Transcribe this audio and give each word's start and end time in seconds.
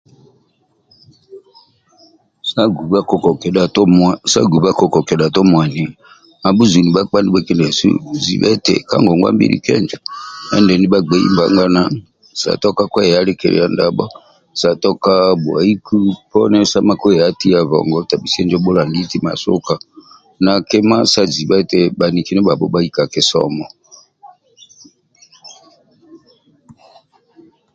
Sa 2.51 2.63
guba 4.51 4.69
koko 4.77 4.99
kedhatu 5.07 5.41
mwani 5.51 5.83
abhuzuni 6.47 6.89
bhakpa 6.95 7.17
ndibhekindiasu 7.21 7.89
zibe 8.23 8.47
eti 8.55 8.75
ka 8.89 8.95
ngongwa 9.01 9.29
mbili 9.35 9.57
kenjo 9.65 9.97
endi 10.73 10.87
bhagbei 10.91 11.25
yayana 11.37 11.81
sa 12.41 12.51
toka 12.63 12.83
kweyalikilia 12.93 13.65
ndabho 13.73 14.05
satoka 14.59 15.11
bhuaiku 15.43 15.99
sa 16.71 16.79
makweyatia 16.87 17.59
bono 17.69 17.99
bhulangiti 18.63 19.17
masuka 19.25 19.75
na 20.43 20.51
kima 20.69 20.97
sa 21.11 21.21
zibe 21.33 21.55
eti 21.61 21.79
bhaniki 21.97 22.31
ndibhabho 22.33 22.65
bhainka 22.73 23.03
kisomo 23.13 23.65